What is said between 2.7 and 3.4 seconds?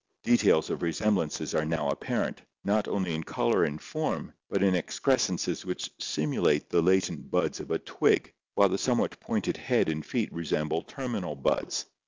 only in